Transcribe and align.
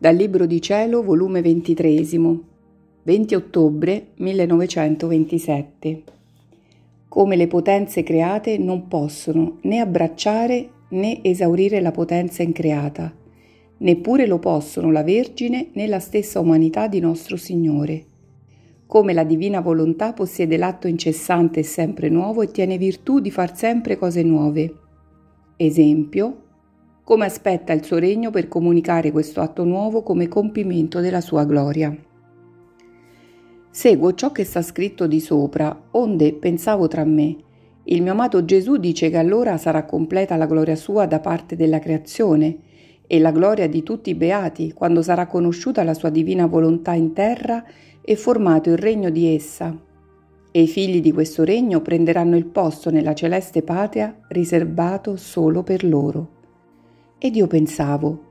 Dal 0.00 0.14
Libro 0.14 0.46
di 0.46 0.62
Cielo, 0.62 1.02
volume 1.02 1.42
23, 1.42 2.04
20 3.02 3.34
ottobre 3.34 4.10
1927. 4.14 6.02
Come 7.08 7.34
le 7.34 7.48
potenze 7.48 8.04
create 8.04 8.58
non 8.58 8.86
possono 8.86 9.58
né 9.62 9.80
abbracciare 9.80 10.68
né 10.90 11.20
esaurire 11.24 11.80
la 11.80 11.90
potenza 11.90 12.44
increata, 12.44 13.12
neppure 13.78 14.28
lo 14.28 14.38
possono 14.38 14.92
la 14.92 15.02
Vergine 15.02 15.70
né 15.72 15.88
la 15.88 15.98
stessa 15.98 16.38
umanità 16.38 16.86
di 16.86 17.00
nostro 17.00 17.36
Signore. 17.36 18.04
Come 18.86 19.12
la 19.12 19.24
divina 19.24 19.60
volontà 19.60 20.12
possiede 20.12 20.56
l'atto 20.56 20.86
incessante 20.86 21.58
e 21.58 21.64
sempre 21.64 22.08
nuovo 22.08 22.42
e 22.42 22.52
tiene 22.52 22.78
virtù 22.78 23.18
di 23.18 23.32
far 23.32 23.56
sempre 23.56 23.96
cose 23.96 24.22
nuove. 24.22 24.72
Esempio, 25.56 26.42
come 27.08 27.24
aspetta 27.24 27.72
il 27.72 27.82
suo 27.84 27.96
regno 27.96 28.30
per 28.30 28.48
comunicare 28.48 29.10
questo 29.12 29.40
atto 29.40 29.64
nuovo 29.64 30.02
come 30.02 30.28
compimento 30.28 31.00
della 31.00 31.22
sua 31.22 31.46
gloria. 31.46 31.96
Seguo 33.70 34.12
ciò 34.12 34.30
che 34.30 34.44
sta 34.44 34.60
scritto 34.60 35.06
di 35.06 35.18
sopra, 35.18 35.84
onde 35.92 36.34
pensavo 36.34 36.86
tra 36.86 37.06
me. 37.06 37.34
Il 37.84 38.02
mio 38.02 38.12
amato 38.12 38.44
Gesù 38.44 38.76
dice 38.76 39.08
che 39.08 39.16
allora 39.16 39.56
sarà 39.56 39.86
completa 39.86 40.36
la 40.36 40.44
gloria 40.44 40.76
sua 40.76 41.06
da 41.06 41.18
parte 41.18 41.56
della 41.56 41.78
creazione 41.78 42.58
e 43.06 43.18
la 43.18 43.32
gloria 43.32 43.70
di 43.70 43.82
tutti 43.82 44.10
i 44.10 44.14
beati 44.14 44.74
quando 44.74 45.00
sarà 45.00 45.26
conosciuta 45.26 45.82
la 45.84 45.94
sua 45.94 46.10
divina 46.10 46.44
volontà 46.44 46.92
in 46.92 47.14
terra 47.14 47.64
e 48.02 48.16
formato 48.16 48.68
il 48.68 48.76
regno 48.76 49.08
di 49.08 49.34
essa. 49.34 49.74
E 50.50 50.60
i 50.60 50.66
figli 50.68 51.00
di 51.00 51.12
questo 51.12 51.42
regno 51.42 51.80
prenderanno 51.80 52.36
il 52.36 52.44
posto 52.44 52.90
nella 52.90 53.14
celeste 53.14 53.62
patria 53.62 54.14
riservato 54.28 55.16
solo 55.16 55.62
per 55.62 55.84
loro. 55.84 56.36
Ed 57.20 57.34
io 57.34 57.48
pensavo, 57.48 58.26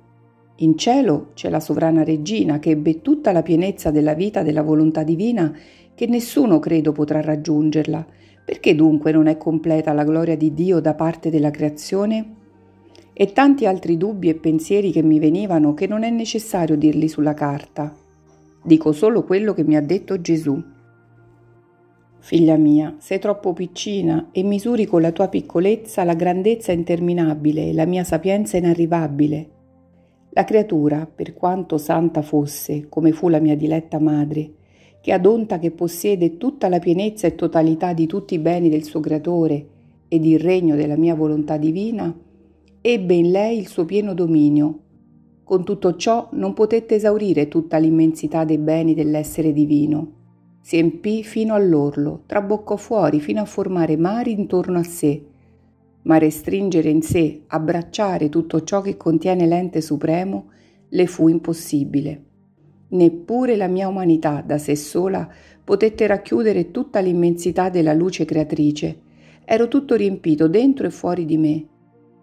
in 0.60 0.78
cielo 0.78 1.32
c'è 1.34 1.50
la 1.50 1.60
sovrana 1.60 2.06
regina 2.06 2.58
che 2.58 2.70
ebbe 2.70 3.02
tutta 3.02 3.34
la 3.34 3.44
pienezza 3.44 3.92
della 3.92 4.14
vita 4.14 4.44
della 4.44 4.64
volontà 4.64 5.04
divina 5.04 5.54
che 5.94 6.08
nessuno 6.08 6.60
credo 6.60 6.94
potrà 6.94 7.20
raggiungerla. 7.20 8.06
Perché 8.46 8.76
dunque 8.76 9.12
non 9.12 9.28
è 9.28 9.36
completa 9.36 9.92
la 9.92 10.06
gloria 10.06 10.38
di 10.38 10.54
Dio 10.54 10.80
da 10.80 10.94
parte 10.94 11.30
della 11.30 11.52
creazione? 11.52 12.36
E 13.12 13.34
tanti 13.34 13.66
altri 13.66 13.98
dubbi 13.98 14.30
e 14.30 14.36
pensieri 14.36 14.92
che 14.92 15.04
mi 15.04 15.20
venivano 15.20 15.74
che 15.74 15.86
non 15.86 16.04
è 16.04 16.10
necessario 16.10 16.78
dirli 16.78 17.10
sulla 17.10 17.34
carta. 17.34 17.94
Dico 18.64 18.94
solo 18.94 19.26
quello 19.26 19.54
che 19.54 19.66
mi 19.66 19.76
ha 19.76 19.82
detto 19.82 20.22
Gesù. 20.22 20.64
Figlia 22.20 22.58
mia, 22.58 22.96
sei 22.98 23.20
troppo 23.20 23.54
piccina 23.54 24.30
e 24.32 24.44
misuri 24.44 24.86
con 24.86 25.02
la 25.02 25.12
tua 25.12 25.28
piccolezza 25.28 26.04
la 26.04 26.16
grandezza 26.16 26.72
interminabile 26.72 27.70
e 27.70 27.74
la 27.74 27.86
mia 27.86 28.04
sapienza 28.04 28.58
inarrivabile. 28.58 29.50
La 30.32 30.44
creatura, 30.44 31.06
per 31.06 31.34
quanto 31.34 31.78
santa 31.78 32.22
fosse, 32.22 32.88
come 32.90 33.12
fu 33.12 33.30
la 33.30 33.40
mia 33.40 33.56
diletta 33.56 34.00
madre, 34.00 34.52
che 35.00 35.14
adonta 35.14 35.58
che 35.60 35.72
possiede 35.72 36.38
tutta 36.38 36.68
la 36.70 36.80
pienezza 36.80 37.28
e 37.28 37.36
totalità 37.36 37.94
di 37.94 38.08
tutti 38.08 38.34
i 38.34 38.40
beni 38.40 38.68
del 38.68 38.84
suo 38.84 39.00
creatore 39.00 39.68
ed 40.08 40.26
il 40.26 40.40
regno 40.40 40.76
della 40.76 40.98
mia 40.98 41.16
volontà 41.16 41.56
divina, 41.58 42.14
ebbe 42.82 43.14
in 43.14 43.32
lei 43.32 43.60
il 43.60 43.68
suo 43.68 43.86
pieno 43.86 44.14
dominio. 44.14 44.80
Con 45.44 45.64
tutto 45.64 45.96
ciò 45.96 46.28
non 46.34 46.54
potette 46.54 46.96
esaurire 46.96 47.48
tutta 47.48 47.78
l'immensità 47.78 48.44
dei 48.44 48.58
beni 48.58 48.94
dell'essere 48.94 49.54
divino 49.54 50.17
si 50.68 50.76
empì 50.76 51.24
fino 51.24 51.54
all'orlo, 51.54 52.24
traboccò 52.26 52.76
fuori 52.76 53.22
fino 53.22 53.40
a 53.40 53.46
formare 53.46 53.96
mari 53.96 54.34
intorno 54.34 54.80
a 54.80 54.84
sé, 54.84 55.24
ma 56.02 56.18
restringere 56.18 56.90
in 56.90 57.02
sé, 57.02 57.44
abbracciare 57.48 58.28
tutto 58.28 58.62
ciò 58.64 58.82
che 58.82 58.98
contiene 58.98 59.48
l'ente 59.48 59.80
supremo, 59.80 60.50
le 60.90 61.08
fu 61.08 61.30
impossibile. 61.30 62.22
Neppure 62.90 63.56
la 63.56 63.68
mia 63.68 63.88
umanità 63.88 64.44
da 64.46 64.58
sé 64.58 64.76
sola 64.76 65.30
potette 65.64 66.06
racchiudere 66.06 66.70
tutta 66.72 67.00
l'immensità 67.00 67.70
della 67.70 67.94
luce 67.94 68.26
creatrice. 68.26 69.00
Ero 69.46 69.70
tutto 69.70 69.96
riempito 69.96 70.50
dentro 70.50 70.86
e 70.86 70.92
fuori 70.92 71.24
di 71.24 71.38
me. 71.38 71.66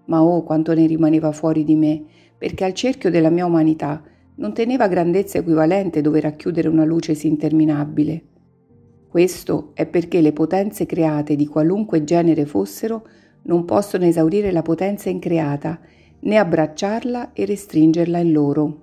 Ma 0.05 0.23
oh 0.23 0.43
quanto 0.43 0.75
ne 0.75 0.85
rimaneva 0.85 1.33
fuori 1.33 1.65
di 1.65 1.77
me, 1.77 2.05
perché 2.37 2.65
al 2.65 2.75
cerchio 2.75 3.11
della 3.11 3.31
mia 3.31 3.47
umanità 3.47 4.03
non 4.35 4.53
teneva 4.53 4.87
grandezza 4.87 5.39
equivalente 5.39 6.03
dove 6.03 6.21
racchiudere 6.21 6.69
una 6.69 6.85
luce 6.85 7.15
sì 7.15 7.27
interminabile. 7.27 8.33
Questo 9.15 9.71
è 9.75 9.87
perché 9.87 10.21
le 10.21 10.33
potenze 10.33 10.87
create 10.87 11.37
di 11.37 11.47
qualunque 11.47 12.03
genere 12.03 12.47
fossero 12.47 13.07
non 13.43 13.65
possono 13.65 14.07
esaurire 14.07 14.51
la 14.51 14.63
potenza 14.63 15.09
increata, 15.09 15.79
né 16.19 16.37
abbracciarla 16.37 17.33
e 17.33 17.45
restringerla 17.45 18.19
in 18.19 18.33
loro. 18.33 18.83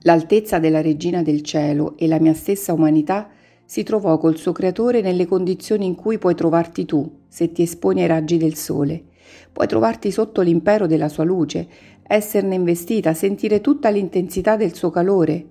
L'altezza 0.00 0.58
della 0.58 0.80
regina 0.80 1.22
del 1.22 1.42
cielo 1.42 1.96
e 1.96 2.08
la 2.08 2.18
mia 2.18 2.34
stessa 2.34 2.72
umanità 2.72 3.28
si 3.64 3.84
trovò 3.84 4.18
col 4.18 4.36
suo 4.36 4.50
creatore 4.50 5.02
nelle 5.02 5.26
condizioni 5.26 5.86
in 5.86 5.94
cui 5.94 6.18
puoi 6.18 6.34
trovarti 6.34 6.84
tu 6.84 7.08
se 7.28 7.52
ti 7.52 7.62
esponi 7.62 8.00
ai 8.00 8.08
raggi 8.08 8.38
del 8.38 8.56
sole. 8.56 9.04
Puoi 9.52 9.68
trovarti 9.68 10.10
sotto 10.10 10.40
l'impero 10.40 10.88
della 10.88 11.08
sua 11.08 11.22
luce, 11.22 11.68
esserne 12.02 12.56
investita, 12.56 13.14
sentire 13.14 13.60
tutta 13.60 13.88
l'intensità 13.88 14.56
del 14.56 14.74
suo 14.74 14.90
calore, 14.90 15.50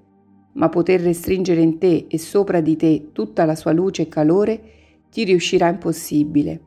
ma 0.55 0.69
poter 0.69 1.01
restringere 1.01 1.61
in 1.61 1.77
te 1.77 2.05
e 2.07 2.17
sopra 2.17 2.61
di 2.61 2.75
te 2.75 3.09
tutta 3.11 3.45
la 3.45 3.55
sua 3.55 3.71
luce 3.71 4.03
e 4.03 4.07
calore 4.07 4.61
ti 5.09 5.23
riuscirà 5.23 5.69
impossibile. 5.69 6.61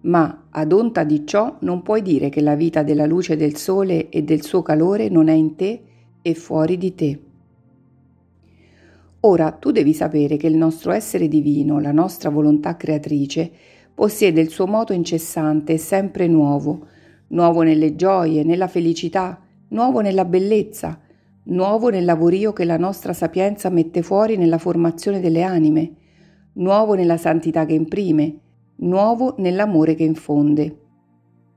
Ma 0.00 0.46
ad 0.50 0.72
onta 0.72 1.04
di 1.04 1.26
ciò 1.26 1.56
non 1.60 1.82
puoi 1.82 2.02
dire 2.02 2.28
che 2.28 2.40
la 2.40 2.54
vita 2.54 2.82
della 2.82 3.06
luce 3.06 3.36
del 3.36 3.56
sole 3.56 4.08
e 4.10 4.22
del 4.22 4.42
suo 4.42 4.62
calore 4.62 5.08
non 5.08 5.28
è 5.28 5.32
in 5.32 5.56
te 5.56 5.82
e 6.22 6.34
fuori 6.34 6.78
di 6.78 6.94
te. 6.94 7.20
Ora 9.20 9.50
tu 9.50 9.72
devi 9.72 9.94
sapere 9.94 10.36
che 10.36 10.46
il 10.46 10.56
nostro 10.56 10.92
essere 10.92 11.26
divino, 11.26 11.80
la 11.80 11.92
nostra 11.92 12.30
volontà 12.30 12.76
creatrice, 12.76 13.50
possiede 13.92 14.40
il 14.40 14.48
suo 14.48 14.66
moto 14.66 14.92
incessante 14.92 15.72
e 15.72 15.78
sempre 15.78 16.28
nuovo, 16.28 16.86
nuovo 17.28 17.62
nelle 17.62 17.96
gioie, 17.96 18.44
nella 18.44 18.68
felicità, 18.68 19.42
nuovo 19.68 20.00
nella 20.00 20.24
bellezza, 20.24 21.00
nuovo 21.48 21.88
nel 21.88 22.04
lavorio 22.04 22.52
che 22.52 22.64
la 22.64 22.76
nostra 22.76 23.12
sapienza 23.12 23.70
mette 23.70 24.02
fuori 24.02 24.36
nella 24.36 24.58
formazione 24.58 25.20
delle 25.20 25.42
anime, 25.42 25.92
nuovo 26.54 26.94
nella 26.94 27.16
santità 27.16 27.64
che 27.64 27.74
imprime, 27.74 28.38
nuovo 28.76 29.34
nell'amore 29.38 29.94
che 29.94 30.04
infonde. 30.04 30.76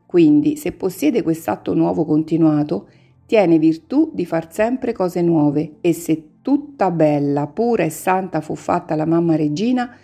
Quindi, 0.06 0.56
se 0.56 0.74
possiede 0.74 1.24
quest'atto 1.24 1.74
nuovo 1.74 2.06
continuato, 2.06 2.88
tiene 3.26 3.60
virtù 3.60 4.12
di 4.14 4.26
far 4.26 4.52
sempre 4.52 4.94
cose 4.94 5.22
nuove 5.22 5.78
e 5.82 5.94
se 5.94 6.28
tutta 6.42 6.92
bella, 6.92 7.48
pura 7.48 7.84
e 7.84 7.90
santa 7.90 8.42
fu 8.42 8.56
fatta 8.56 8.96
la 8.96 9.06
mamma 9.06 9.36
regina, 9.36 9.96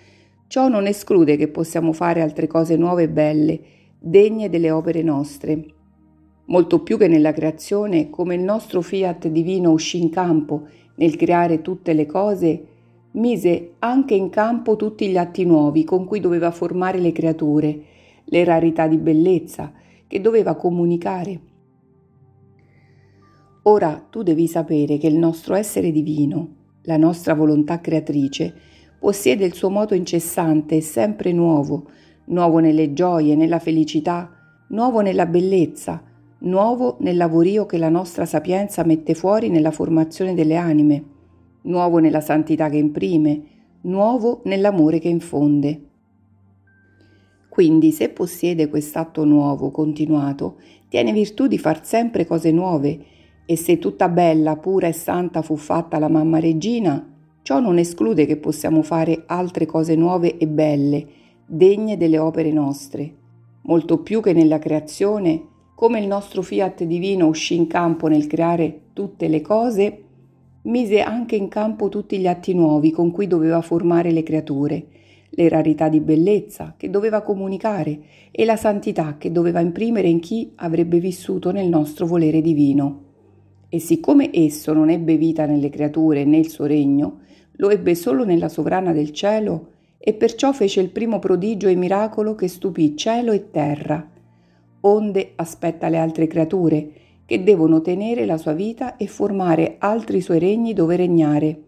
ciò 0.47 0.67
non 0.67 0.85
esclude 0.87 1.35
che 1.35 1.49
possiamo 1.49 1.93
fare 1.93 2.21
altre 2.21 2.47
cose 2.47 2.77
nuove 2.77 3.03
e 3.03 3.09
belle, 3.09 3.59
degne 3.99 4.49
delle 4.49 4.71
opere 4.71 5.01
nostre 5.01 5.75
molto 6.47 6.81
più 6.81 6.97
che 6.97 7.07
nella 7.07 7.31
creazione, 7.31 8.09
come 8.09 8.35
il 8.35 8.41
nostro 8.41 8.81
fiat 8.81 9.27
divino 9.27 9.71
uscì 9.71 10.01
in 10.01 10.09
campo 10.09 10.67
nel 10.95 11.15
creare 11.15 11.61
tutte 11.61 11.93
le 11.93 12.05
cose, 12.05 12.65
mise 13.11 13.73
anche 13.79 14.13
in 14.13 14.29
campo 14.29 14.75
tutti 14.75 15.07
gli 15.07 15.17
atti 15.17 15.45
nuovi 15.45 15.83
con 15.83 16.05
cui 16.05 16.19
doveva 16.19 16.51
formare 16.51 16.99
le 16.99 17.11
creature, 17.11 17.79
le 18.23 18.43
rarità 18.43 18.87
di 18.87 18.97
bellezza 18.97 19.71
che 20.05 20.21
doveva 20.21 20.55
comunicare. 20.55 21.39
Ora 23.63 24.05
tu 24.09 24.23
devi 24.23 24.47
sapere 24.47 24.97
che 24.97 25.07
il 25.07 25.17
nostro 25.17 25.53
essere 25.55 25.91
divino, 25.91 26.55
la 26.83 26.97
nostra 26.97 27.33
volontà 27.33 27.81
creatrice, 27.81 28.53
possiede 28.99 29.45
il 29.45 29.53
suo 29.53 29.69
moto 29.69 29.93
incessante 29.93 30.77
e 30.77 30.81
sempre 30.81 31.33
nuovo, 31.33 31.89
nuovo 32.25 32.59
nelle 32.59 32.93
gioie, 32.93 33.35
nella 33.35 33.59
felicità, 33.59 34.31
nuovo 34.69 35.01
nella 35.01 35.25
bellezza, 35.25 36.01
nuovo 36.39 36.97
nel 36.99 37.17
lavorio 37.17 37.65
che 37.65 37.77
la 37.77 37.89
nostra 37.89 38.25
sapienza 38.25 38.83
mette 38.83 39.13
fuori 39.13 39.49
nella 39.49 39.71
formazione 39.71 40.33
delle 40.33 40.55
anime, 40.55 41.03
nuovo 41.63 41.97
nella 41.97 42.21
santità 42.21 42.69
che 42.69 42.77
imprime, 42.77 43.41
nuovo 43.81 44.41
nell'amore 44.45 44.99
che 44.99 45.09
infonde. 45.09 45.81
Quindi 47.49 47.91
se 47.91 48.09
possiede 48.09 48.69
quest'atto 48.69 49.25
nuovo, 49.25 49.71
continuato, 49.71 50.57
tiene 50.89 51.11
virtù 51.11 51.47
di 51.47 51.57
far 51.57 51.83
sempre 51.85 52.25
cose 52.25 52.51
nuove, 52.51 52.99
e 53.45 53.55
se 53.55 53.79
tutta 53.79 54.09
bella, 54.09 54.57
pura 54.57 54.87
e 54.87 54.93
santa 54.93 55.41
fu 55.41 55.55
fatta 55.55 55.97
la 55.97 56.09
mamma 56.09 56.37
regina, 56.37 57.15
ciò 57.41 57.59
non 57.59 57.77
esclude 57.77 58.25
che 58.25 58.37
possiamo 58.37 58.81
fare 58.83 59.23
altre 59.25 59.65
cose 59.65 59.95
nuove 59.95 60.37
e 60.37 60.47
belle, 60.47 61.07
degne 61.45 61.97
delle 61.97 62.19
opere 62.19 62.51
nostre, 62.51 63.15
molto 63.63 64.03
più 64.03 64.21
che 64.21 64.33
nella 64.33 64.59
creazione 64.59 65.55
come 65.77 65.99
il 65.99 66.07
nostro 66.07 66.41
fiat 66.41 66.85
divino 66.85 67.27
uscì 67.27 67.53
in 67.53 67.67
campo 67.67 68.07
nel 68.07 68.25
creare 68.25 68.79
tutte 68.93 69.27
le 69.27 69.41
cose, 69.41 70.01
mise 70.63 71.01
anche 71.01 71.35
in 71.35 71.49
campo 71.49 71.87
tutti 71.87 72.17
gli 72.17 72.25
atti 72.25 72.55
nuovi 72.55 72.89
con 72.89 73.11
cui 73.11 73.27
doveva 73.27 73.61
formare 73.61 74.09
le 74.09 74.23
creature, 74.23 74.83
le 75.29 75.49
rarità 75.49 75.87
di 75.87 75.99
bellezza 75.99 76.73
che 76.75 76.89
doveva 76.89 77.21
comunicare 77.21 77.99
e 78.31 78.43
la 78.43 78.55
santità 78.55 79.17
che 79.19 79.31
doveva 79.31 79.59
imprimere 79.59 80.07
in 80.07 80.19
chi 80.19 80.51
avrebbe 80.55 80.97
vissuto 80.97 81.51
nel 81.51 81.67
nostro 81.67 82.07
volere 82.07 82.41
divino. 82.41 83.03
E 83.69 83.77
siccome 83.77 84.31
esso 84.33 84.73
non 84.73 84.89
ebbe 84.89 85.15
vita 85.15 85.45
nelle 85.45 85.69
creature 85.69 86.25
né 86.25 86.37
il 86.37 86.49
suo 86.49 86.65
regno, 86.65 87.19
lo 87.57 87.69
ebbe 87.69 87.93
solo 87.93 88.25
nella 88.25 88.49
sovrana 88.49 88.93
del 88.93 89.11
cielo 89.11 89.73
e 89.99 90.15
perciò 90.15 90.53
fece 90.53 90.81
il 90.81 90.89
primo 90.89 91.19
prodigio 91.19 91.67
e 91.67 91.75
miracolo 91.75 92.33
che 92.33 92.47
stupì 92.47 92.97
cielo 92.97 93.31
e 93.31 93.51
terra. 93.51 94.15
Onde 94.81 95.33
aspetta 95.35 95.89
le 95.89 95.97
altre 95.97 96.27
creature, 96.27 96.91
che 97.25 97.43
devono 97.43 97.81
tenere 97.81 98.25
la 98.25 98.37
sua 98.37 98.53
vita 98.53 98.95
e 98.95 99.07
formare 99.07 99.75
altri 99.79 100.21
suoi 100.21 100.39
regni 100.39 100.73
dove 100.73 100.95
regnare, 100.95 101.59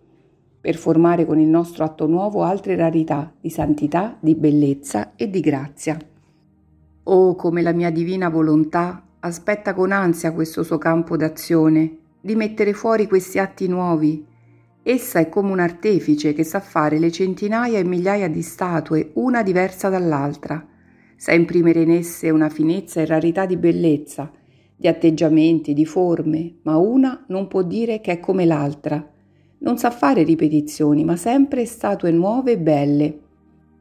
per 0.62 0.76
formare 0.76 1.26
con 1.26 1.40
il 1.40 1.48
nostro 1.48 1.84
atto 1.84 2.06
nuovo 2.06 2.44
altre 2.44 2.76
rarità 2.76 3.32
di 3.40 3.50
santità, 3.50 4.18
di 4.20 4.36
bellezza 4.36 5.14
e 5.16 5.30
di 5.30 5.40
grazia. 5.40 5.98
Oh, 7.04 7.36
come 7.36 7.62
la 7.62 7.72
mia 7.72 7.90
divina 7.92 8.30
volontà 8.30 9.04
aspetta 9.20 9.74
con 9.74 9.92
ansia 9.92 10.32
questo 10.32 10.64
suo 10.64 10.78
campo 10.78 11.18
d'azione, 11.18 11.98
di 12.22 12.36
mettere 12.36 12.74
fuori 12.74 13.08
questi 13.08 13.40
atti 13.40 13.68
nuovi. 13.68 14.26
Essa 14.84 15.20
è 15.20 15.30
come 15.30 15.52
un 15.52 15.60
artefice 15.60 16.34
che 16.34 16.44
sa 16.44 16.60
fare 16.60 17.00
le 17.00 17.12
centinaia 17.12 17.80
e 17.80 17.84
migliaia 17.84 18.30
di 18.30 18.42
statue, 18.42 19.12
una 19.14 19.44
diversa 19.44 19.90
dall'altra. 19.90 20.66
Sa 21.19 21.33
imprimere 21.33 21.81
in 21.81 21.92
esse 21.92 22.30
una 22.30 22.48
finezza 22.48 23.01
e 23.01 23.06
rarità 23.06 23.45
di 23.45 23.57
bellezza, 23.57 24.31
di 24.74 24.88
atteggiamenti, 24.88 25.74
di 25.74 25.86
forme, 25.86 26.56
ma 26.62 26.77
una 26.77 27.25
non 27.27 27.48
può 27.48 27.62
dire 27.62 28.00
che 28.00 28.13
è 28.13 28.19
come 28.21 28.45
l'altra 28.45 29.06
non 29.62 29.77
sa 29.77 29.92
fare 29.92 30.24
ripetizioni, 30.24 31.04
ma 31.04 31.18
sempre 31.18 31.66
statue 31.66 32.12
nuove 32.12 32.54
e 32.54 32.57
belle. 32.57 33.19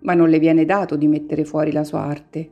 Ma 0.01 0.15
non 0.15 0.29
le 0.29 0.41
viene 0.41 0.65
dato 0.65 0.97
di 0.97 1.07
mettere 1.07 1.45
fuori 1.45 1.71
la 1.71 1.85
sua 1.85 2.01
arte. 2.01 2.51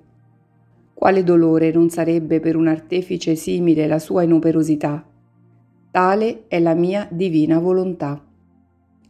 Quale 0.94 1.24
dolore 1.24 1.72
non 1.72 1.90
sarebbe 1.90 2.38
per 2.40 2.54
un 2.56 2.68
artefice 2.68 3.34
simile 3.34 3.86
la 3.88 3.98
sua 3.98 4.22
inoperosità? 4.22 5.04
Tale 5.90 6.44
è 6.46 6.60
la 6.60 6.74
mia 6.74 7.08
divina 7.10 7.58
volontà. 7.58 8.24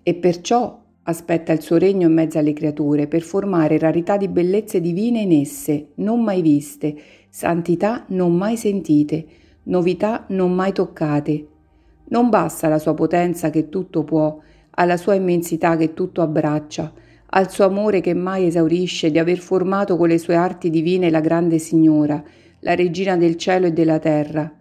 E 0.02 0.14
perciò 0.14 0.82
aspetta 1.08 1.52
il 1.52 1.60
suo 1.60 1.76
regno 1.76 2.08
in 2.08 2.12
mezzo 2.12 2.38
alle 2.38 2.52
creature 2.52 3.06
per 3.06 3.22
formare 3.22 3.78
rarità 3.78 4.16
di 4.16 4.28
bellezze 4.28 4.80
divine 4.80 5.20
in 5.20 5.32
esse, 5.32 5.88
non 5.96 6.22
mai 6.22 6.42
viste, 6.42 6.96
santità 7.28 8.04
non 8.08 8.34
mai 8.34 8.56
sentite, 8.56 9.24
novità 9.64 10.24
non 10.28 10.52
mai 10.52 10.72
toccate, 10.72 11.46
non 12.08 12.28
basta 12.28 12.68
la 12.68 12.78
sua 12.78 12.94
potenza 12.94 13.50
che 13.50 13.68
tutto 13.68 14.02
può, 14.02 14.38
alla 14.70 14.96
sua 14.96 15.14
immensità 15.14 15.76
che 15.76 15.94
tutto 15.94 16.22
abbraccia, 16.22 16.92
al 17.30 17.50
suo 17.50 17.64
amore 17.64 18.00
che 18.00 18.14
mai 18.14 18.46
esaurisce 18.46 19.10
di 19.10 19.18
aver 19.18 19.38
formato 19.38 19.96
con 19.96 20.08
le 20.08 20.18
sue 20.18 20.34
arti 20.34 20.70
divine 20.70 21.10
la 21.10 21.20
grande 21.20 21.58
signora, 21.58 22.22
la 22.60 22.74
regina 22.74 23.16
del 23.16 23.36
cielo 23.36 23.66
e 23.66 23.72
della 23.72 23.98
terra, 23.98 24.52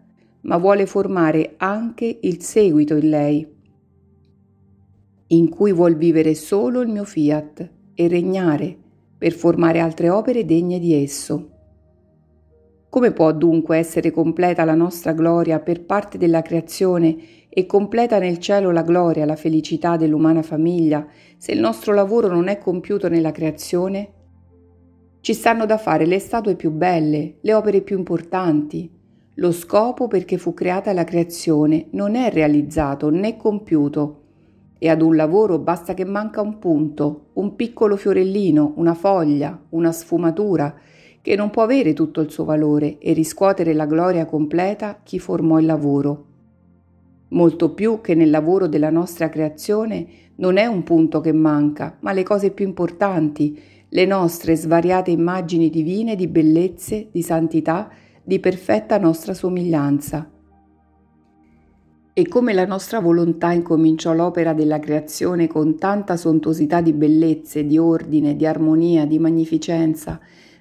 ma 0.42 0.58
vuole 0.58 0.86
formare 0.86 1.56
anche 1.58 2.20
il 2.22 2.42
seguito 2.42 2.96
in 2.96 3.10
lei, 3.10 3.55
in 5.28 5.50
cui 5.50 5.72
vuol 5.74 5.96
vivere 5.96 6.36
solo 6.36 6.82
il 6.82 6.88
mio 6.88 7.04
fiat 7.04 7.70
e 7.96 8.08
regnare 8.08 8.78
per 9.18 9.34
formare 9.34 9.80
altre 9.80 10.10
opere 10.10 10.46
degne 10.46 10.78
di 10.80 10.94
esso. 10.94 11.50
Come 12.90 13.12
può 13.12 13.32
dunque 13.34 13.78
essere 13.78 14.12
completa 14.12 14.64
la 14.64 14.76
nostra 14.76 15.12
gloria 15.14 15.60
per 15.60 15.84
parte 15.84 16.18
della 16.18 16.42
creazione 16.42 17.18
e 17.50 17.66
completa 17.66 18.20
nel 18.20 18.38
cielo 18.38 18.72
la 18.72 18.84
gloria, 18.84 19.26
la 19.26 19.36
felicità 19.36 19.98
dell'umana 19.98 20.42
famiglia, 20.42 21.06
se 21.38 21.52
il 21.52 21.60
nostro 21.60 21.94
lavoro 21.94 22.28
non 22.28 22.48
è 22.48 22.58
compiuto 22.58 23.10
nella 23.10 23.32
creazione? 23.32 24.12
Ci 25.20 25.34
stanno 25.34 25.66
da 25.66 25.78
fare 25.78 26.06
le 26.06 26.20
statue 26.20 26.56
più 26.56 26.72
belle, 26.72 27.38
le 27.42 27.54
opere 27.54 27.82
più 27.82 27.98
importanti. 27.98 28.90
Lo 29.36 29.52
scopo 29.52 30.08
perché 30.08 30.38
fu 30.38 30.54
creata 30.54 30.94
la 30.94 31.04
creazione 31.04 31.88
non 31.92 32.16
è 32.16 32.30
realizzato 32.30 33.10
né 33.10 33.36
compiuto. 33.36 34.25
E 34.78 34.90
ad 34.90 35.02
un 35.02 35.16
lavoro 35.16 35.58
basta 35.58 35.94
che 35.94 36.06
manca 36.06 36.42
un 36.42 36.60
punto, 36.60 37.28
un 37.34 37.56
piccolo 37.56 37.96
fiorellino, 37.96 38.74
una 38.76 38.94
foglia, 38.94 39.58
una 39.70 39.92
sfumatura, 39.92 40.76
che 41.22 41.36
non 41.36 41.50
può 41.50 41.64
avere 41.64 41.94
tutto 41.94 42.22
il 42.22 42.30
suo 42.30 42.44
valore 42.44 43.00
e 43.00 43.14
riscuotere 43.14 43.74
la 43.74 43.86
gloria 43.86 44.26
completa 44.26 45.00
chi 45.02 45.18
formò 45.18 45.58
il 45.60 45.66
lavoro. 45.66 46.26
Molto 47.30 47.74
più 47.74 48.02
che 48.02 48.14
nel 48.14 48.30
lavoro 48.30 48.68
della 48.68 48.92
nostra 48.92 49.30
creazione 49.30 50.08
non 50.36 50.58
è 50.58 50.66
un 50.66 50.84
punto 50.84 51.22
che 51.22 51.32
manca, 51.32 51.98
ma 52.02 52.12
le 52.12 52.24
cose 52.24 52.52
più 52.52 52.66
importanti, 52.66 53.60
le 53.90 54.06
nostre 54.06 54.56
svariate 54.56 55.10
immagini 55.10 55.70
divine 55.70 56.16
di 56.16 56.28
bellezze, 56.28 57.08
di 57.12 57.22
santità, 57.22 57.90
di 58.22 58.40
perfetta 58.40 58.98
nostra 58.98 59.34
somiglianza. 59.34 60.30
E 62.18 62.30
come 62.30 62.54
la 62.54 62.66
nostra 62.66 63.02
volontà 63.02 63.52
incominciò 63.52 64.14
l'opera 64.14 64.54
della 64.54 64.80
creazione 64.80 65.48
con 65.48 65.78
tanta 65.78 66.16
sontuosità 66.16 66.80
di 66.80 66.94
bellezze, 66.94 67.66
di 67.66 67.78
ordine, 67.78 68.38
di 68.38 68.46
armonia, 68.46 69.06
di 69.06 69.20
magnificenza, 69.20 70.18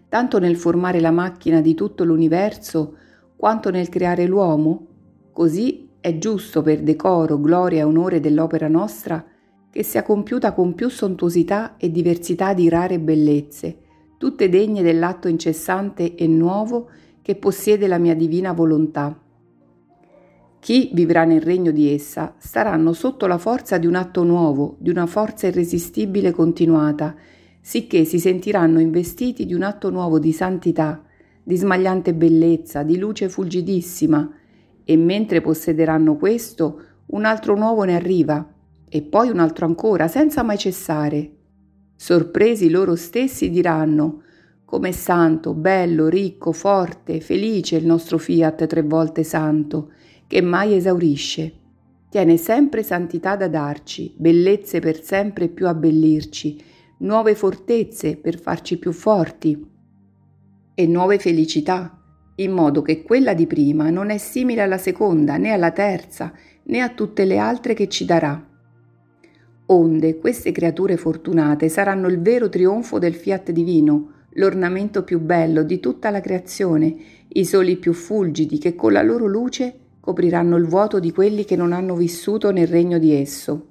tanto 0.08 0.40
nel 0.40 0.56
formare 0.56 0.98
la 0.98 1.12
macchina 1.12 1.60
di 1.60 1.74
tutto 1.74 2.02
l'universo 2.02 2.96
quanto 3.36 3.70
nel 3.70 3.88
creare 3.88 4.26
l'uomo, 4.26 4.86
così 5.30 5.90
è 6.00 6.18
giusto 6.18 6.60
per 6.60 6.82
decoro, 6.82 7.40
gloria 7.40 7.82
e 7.82 7.84
onore 7.84 8.18
dell'opera 8.18 8.66
nostra 8.66 9.24
che 9.70 9.84
sia 9.84 10.02
compiuta 10.02 10.52
con 10.54 10.74
più 10.74 10.88
sontuosità 10.88 11.76
e 11.76 11.92
diversità 11.92 12.52
di 12.52 12.68
rare 12.68 12.98
bellezze, 12.98 13.78
tutte 14.18 14.48
degne 14.48 14.82
dell'atto 14.82 15.28
incessante 15.28 16.16
e 16.16 16.26
nuovo 16.26 16.88
che 17.22 17.36
possiede 17.36 17.86
la 17.86 17.98
mia 17.98 18.16
divina 18.16 18.52
volontà. 18.52 19.16
Chi 20.64 20.88
vivrà 20.94 21.24
nel 21.24 21.42
regno 21.42 21.72
di 21.72 21.92
essa 21.92 22.36
staranno 22.38 22.94
sotto 22.94 23.26
la 23.26 23.36
forza 23.36 23.76
di 23.76 23.86
un 23.86 23.96
atto 23.96 24.22
nuovo, 24.22 24.76
di 24.78 24.88
una 24.88 25.04
forza 25.04 25.46
irresistibile 25.46 26.30
continuata, 26.30 27.14
sicché 27.60 28.06
si 28.06 28.18
sentiranno 28.18 28.80
investiti 28.80 29.44
di 29.44 29.52
un 29.52 29.60
atto 29.60 29.90
nuovo 29.90 30.18
di 30.18 30.32
santità, 30.32 31.04
di 31.42 31.54
smagliante 31.58 32.14
bellezza, 32.14 32.82
di 32.82 32.96
luce 32.96 33.28
fulgidissima, 33.28 34.26
e 34.82 34.96
mentre 34.96 35.42
possederanno 35.42 36.16
questo, 36.16 36.80
un 37.08 37.26
altro 37.26 37.54
nuovo 37.56 37.82
ne 37.82 37.94
arriva, 37.94 38.50
e 38.88 39.02
poi 39.02 39.28
un 39.28 39.40
altro 39.40 39.66
ancora, 39.66 40.08
senza 40.08 40.42
mai 40.42 40.56
cessare. 40.56 41.30
Sorpresi 41.94 42.70
loro 42.70 42.96
stessi 42.96 43.50
diranno 43.50 44.22
Com'è 44.64 44.92
santo, 44.92 45.52
bello, 45.52 46.08
ricco, 46.08 46.52
forte, 46.52 47.20
felice 47.20 47.76
il 47.76 47.84
nostro 47.84 48.16
fiat 48.16 48.66
tre 48.66 48.82
volte 48.82 49.22
santo, 49.22 49.90
che 50.26 50.40
mai 50.40 50.74
esaurisce. 50.74 51.52
Tiene 52.08 52.36
sempre 52.36 52.82
santità 52.82 53.36
da 53.36 53.48
darci, 53.48 54.14
bellezze 54.16 54.80
per 54.80 55.02
sempre 55.02 55.48
più 55.48 55.66
abbellirci, 55.66 56.62
nuove 56.98 57.34
fortezze 57.34 58.16
per 58.16 58.40
farci 58.40 58.78
più 58.78 58.92
forti 58.92 59.66
e 60.74 60.86
nuove 60.86 61.18
felicità, 61.18 62.00
in 62.36 62.52
modo 62.52 62.82
che 62.82 63.02
quella 63.02 63.34
di 63.34 63.46
prima 63.46 63.90
non 63.90 64.10
è 64.10 64.18
simile 64.18 64.62
alla 64.62 64.78
seconda, 64.78 65.36
né 65.36 65.50
alla 65.50 65.70
terza, 65.70 66.32
né 66.64 66.80
a 66.80 66.88
tutte 66.90 67.24
le 67.24 67.38
altre 67.38 67.74
che 67.74 67.88
ci 67.88 68.04
darà. 68.04 68.52
Onde 69.66 70.18
queste 70.18 70.52
creature 70.52 70.96
fortunate 70.96 71.68
saranno 71.68 72.08
il 72.08 72.20
vero 72.20 72.48
trionfo 72.48 72.98
del 72.98 73.14
fiat 73.14 73.50
divino, 73.50 74.10
l'ornamento 74.34 75.04
più 75.04 75.20
bello 75.20 75.62
di 75.62 75.80
tutta 75.80 76.10
la 76.10 76.20
creazione, 76.20 76.94
i 77.28 77.44
soli 77.44 77.76
più 77.76 77.92
fulgidi 77.92 78.58
che 78.58 78.74
con 78.74 78.92
la 78.92 79.02
loro 79.02 79.26
luce 79.26 79.78
copriranno 80.04 80.56
il 80.56 80.66
vuoto 80.66 81.00
di 81.00 81.12
quelli 81.12 81.46
che 81.46 81.56
non 81.56 81.72
hanno 81.72 81.94
vissuto 81.94 82.50
nel 82.50 82.66
regno 82.66 82.98
di 82.98 83.14
esso. 83.14 83.66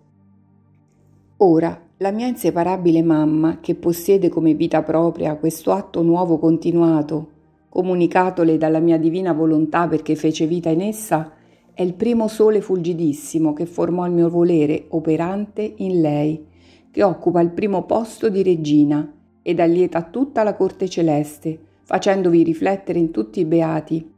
Ora 1.38 1.80
la 1.98 2.10
mia 2.10 2.25
inseparabile 2.25 3.04
mamma, 3.04 3.60
che 3.60 3.75
possiede 3.75 4.30
come 4.30 4.56
vita 4.56 4.82
propria 4.82 5.36
questo 5.36 5.74
atto 5.74 6.02
nuovo 6.02 6.40
continuato, 6.40 7.28
comunicatole 7.70 8.58
dalla 8.58 8.80
mia 8.80 8.98
divina 8.98 9.32
volontà 9.32 9.88
perché 9.88 10.16
fece 10.16 10.48
vita 10.48 10.70
in 10.70 10.82
essa, 10.82 11.34
è 11.72 11.84
il 11.84 11.94
primo 11.94 12.28
sole 12.28 12.62
fulgidissimo 12.62 13.54
che 13.54 13.68
formò 13.68 14.08
il 14.08 14.13
mio 14.13 14.30
volere 14.32 14.86
operante 14.88 15.74
in 15.78 16.02
lei, 16.02 16.48
che 16.90 17.04
occupa 17.04 17.42
il 17.42 17.52
primo 17.52 17.84
posto 17.84 18.30
di 18.30 18.42
regina 18.42 19.08
ed 19.44 19.60
allieta 19.60 20.02
tutta 20.02 20.42
la 20.42 20.56
corte 20.56 20.90
celeste, 20.90 21.60
facendovi 21.84 22.42
riflettere 22.42 22.98
in 22.98 23.12
tutti 23.12 23.40
i 23.40 23.46
beati 23.46 24.12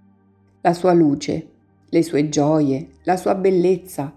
la 0.62 0.74
sua 0.74 0.94
luce, 0.94 1.50
le 1.96 2.04
sue 2.04 2.28
gioie, 2.28 2.88
la 3.04 3.16
sua 3.16 3.36
bellezza, 3.36 4.14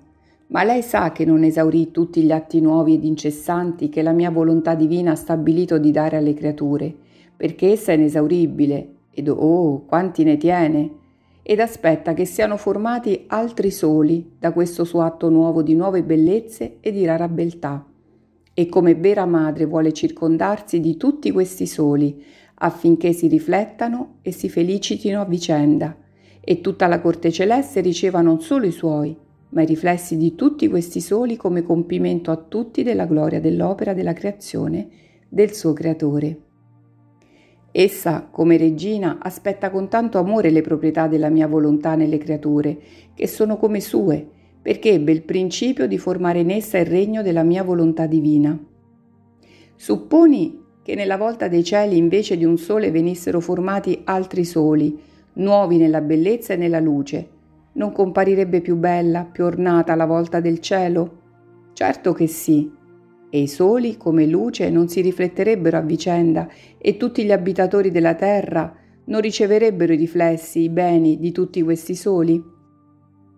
ma 0.49 0.65
lei 0.65 0.83
sa 0.83 1.13
che 1.13 1.25
non 1.25 1.45
esaurì 1.45 1.93
tutti 1.93 2.23
gli 2.23 2.33
atti 2.33 2.61
nuovi 2.61 2.95
ed 2.95 3.05
incessanti 3.05 3.89
che 3.89 4.03
la 4.03 4.11
mia 4.11 4.33
volontà 4.33 4.75
divina 4.75 5.13
ha 5.13 5.15
stabilito 5.15 5.79
di 5.79 5.93
dare 5.93 6.17
alle 6.17 6.35
creature, 6.35 6.93
perché 7.37 7.71
essa 7.71 7.93
è 7.93 7.95
inesauribile 7.95 8.95
ed 9.13 9.29
oh, 9.29 9.85
quanti 9.85 10.25
ne 10.25 10.37
tiene! 10.37 10.91
Ed 11.41 11.61
aspetta 11.61 12.15
che 12.15 12.25
siano 12.25 12.57
formati 12.57 13.27
altri 13.29 13.71
soli 13.71 14.33
da 14.41 14.53
questo 14.53 14.83
suo 14.83 15.03
atto 15.03 15.29
nuovo 15.29 15.63
di 15.63 15.77
nuove 15.77 16.03
bellezze 16.03 16.79
e 16.81 16.91
di 16.91 17.05
rara 17.05 17.29
beltà. 17.29 17.87
E 18.55 18.69
come 18.69 18.97
vera 18.97 19.25
madre 19.25 19.67
vuole 19.67 19.93
circondarsi 19.93 20.81
di 20.81 20.97
tutti 20.97 21.31
questi 21.31 21.67
soli, 21.67 22.25
affinché 22.55 23.13
si 23.13 23.29
riflettano 23.29 24.17
e 24.23 24.33
si 24.33 24.49
felicitino 24.49 25.21
a 25.21 25.25
vicenda 25.25 25.97
e 26.51 26.63
tutta 26.63 26.87
la 26.87 26.99
corte 26.99 27.31
celeste 27.31 27.83
riceva 27.83 28.23
non 28.23 28.41
solo 28.41 28.65
i 28.65 28.71
suoi, 28.71 29.15
ma 29.51 29.61
i 29.61 29.67
riflessi 29.67 30.17
di 30.17 30.35
tutti 30.35 30.67
questi 30.67 30.99
soli 30.99 31.37
come 31.37 31.63
compimento 31.63 32.31
a 32.31 32.37
tutti 32.37 32.83
della 32.83 33.05
gloria 33.05 33.39
dell'opera 33.39 33.93
della 33.93 34.15
creazione 34.15 34.89
del 35.29 35.53
suo 35.53 35.75
creatore. 35.75 36.39
Essa, 37.71 38.29
come 38.31 38.57
regina, 38.57 39.19
aspetta 39.21 39.69
con 39.69 39.91
tanto 39.91 40.17
amore 40.17 40.49
le 40.49 40.63
proprietà 40.63 41.07
della 41.07 41.29
mia 41.29 41.47
volontà 41.47 41.97
nelle 41.97 42.17
creature, 42.17 42.79
che 43.13 43.27
sono 43.27 43.59
come 43.59 43.81
sue, 43.81 44.27
perché 44.63 44.93
ebbe 44.93 45.13
il 45.13 45.25
principio 45.25 45.87
di 45.87 45.99
formare 45.99 46.41
in 46.41 46.51
essa 46.51 46.79
il 46.79 46.87
regno 46.87 47.21
della 47.21 47.43
mia 47.43 47.63
volontà 47.63 48.07
divina. 48.07 48.59
Supponi 49.77 50.65
che 50.83 50.95
nella 50.95 51.19
volta 51.19 51.47
dei 51.47 51.63
cieli 51.63 51.99
invece 51.99 52.39
di 52.39 52.47
un 52.47 52.57
sole 52.57 52.91
venissero 52.91 53.39
formati 53.39 54.01
altri 54.05 54.47
soli, 54.47 55.08
nuovi 55.39 55.77
nella 55.77 56.01
bellezza 56.01 56.55
e 56.55 56.57
nella 56.57 56.81
luce, 56.81 57.29
non 57.73 57.93
comparirebbe 57.93 58.61
più 58.61 58.77
bella, 58.77 59.25
più 59.25 59.45
ornata 59.45 59.95
la 59.95 60.07
volta 60.07 60.41
del 60.41 60.59
cielo? 60.59 61.17
Certo 61.73 62.13
che 62.13 62.27
sì. 62.27 62.73
E 63.31 63.41
i 63.41 63.47
soli, 63.47 63.97
come 63.97 64.27
luce, 64.27 64.71
non 64.71 64.89
si 64.89 65.01
rifletterebbero 65.01 65.77
a 65.77 65.83
vicenda 65.83 66.49
e 66.77 66.97
tutti 66.97 67.25
gli 67.25 67.31
abitatori 67.31 67.91
della 67.91 68.15
terra 68.15 68.75
non 69.05 69.21
riceverebbero 69.21 69.93
i 69.93 69.97
riflessi, 69.97 70.61
i 70.63 70.71
beni 70.71 71.19
di 71.19 71.31
tutti 71.31 71.63
questi 71.63 71.95
soli? 71.95 72.43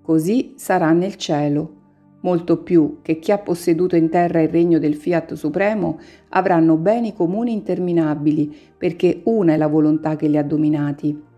Così 0.02 0.54
sarà 0.57 0.92
nel 0.92 1.16
cielo. 1.16 1.76
Molto 2.23 2.62
più 2.62 2.99
che 3.02 3.19
chi 3.19 3.33
ha 3.33 3.38
posseduto 3.38 3.97
in 3.97 4.09
terra 4.09 4.40
il 4.40 4.49
regno 4.49 4.78
del 4.78 4.95
Fiat 4.95 5.35
Supremo 5.35 5.99
avranno 6.30 6.76
beni 6.76 7.14
comuni 7.14 7.52
interminabili, 7.52 8.54
perché 8.76 9.23
una 9.25 9.54
è 9.54 9.57
la 9.57 9.69
volontà 9.69 10.16
che 10.16 10.28
li 10.28 10.37
ha 10.37 10.42
dominati. 10.42 11.28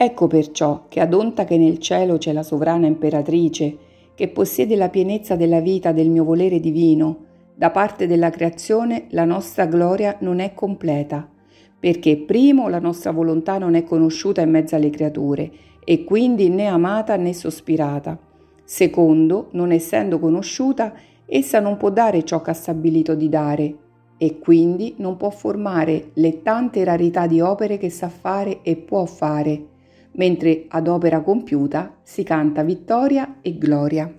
Ecco 0.00 0.28
perciò 0.28 0.84
che 0.86 1.00
ad 1.00 1.12
onta 1.12 1.44
che 1.44 1.58
nel 1.58 1.78
cielo 1.78 2.18
c'è 2.18 2.32
la 2.32 2.44
sovrana 2.44 2.86
imperatrice, 2.86 3.76
che 4.14 4.28
possiede 4.28 4.76
la 4.76 4.90
pienezza 4.90 5.34
della 5.34 5.58
vita 5.58 5.90
del 5.90 6.08
mio 6.08 6.22
volere 6.22 6.60
divino, 6.60 7.24
da 7.56 7.70
parte 7.70 8.06
della 8.06 8.30
creazione 8.30 9.06
la 9.10 9.24
nostra 9.24 9.66
gloria 9.66 10.14
non 10.20 10.38
è 10.38 10.54
completa, 10.54 11.28
perché 11.80 12.16
primo 12.16 12.68
la 12.68 12.78
nostra 12.78 13.10
volontà 13.10 13.58
non 13.58 13.74
è 13.74 13.82
conosciuta 13.82 14.40
in 14.40 14.50
mezzo 14.50 14.76
alle 14.76 14.90
creature 14.90 15.50
e 15.82 16.04
quindi 16.04 16.48
né 16.48 16.66
amata 16.66 17.16
né 17.16 17.32
sospirata. 17.32 18.16
Secondo, 18.62 19.48
non 19.54 19.72
essendo 19.72 20.20
conosciuta, 20.20 20.92
essa 21.26 21.58
non 21.58 21.76
può 21.76 21.90
dare 21.90 22.22
ciò 22.22 22.40
che 22.40 22.50
ha 22.50 22.54
stabilito 22.54 23.16
di 23.16 23.28
dare 23.28 23.74
e 24.16 24.38
quindi 24.38 24.94
non 24.98 25.16
può 25.16 25.30
formare 25.30 26.10
le 26.14 26.40
tante 26.42 26.84
rarità 26.84 27.26
di 27.26 27.40
opere 27.40 27.78
che 27.78 27.90
sa 27.90 28.08
fare 28.08 28.60
e 28.62 28.76
può 28.76 29.04
fare 29.04 29.74
mentre 30.18 30.66
ad 30.68 30.86
opera 30.86 31.22
compiuta 31.22 31.98
si 32.02 32.22
canta 32.22 32.62
vittoria 32.62 33.36
e 33.40 33.56
gloria. 33.56 34.12